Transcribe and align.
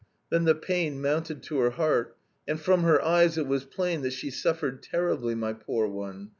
'""Then 0.31 0.45
the 0.45 0.55
pain 0.55 0.99
mounted 0.99 1.43
to 1.43 1.59
her 1.59 1.69
heart, 1.69 2.17
and 2.47 2.59
from 2.59 2.81
her 2.81 2.99
eyes 3.05 3.37
it 3.37 3.45
as, 3.45 3.65
plain 3.65 4.01
that 4.01 4.13
she 4.13 4.31
suffered 4.31 4.81
terribly, 4.81 5.35
my 5.35 5.53
poor 5.53 5.85
one! 5.87 6.29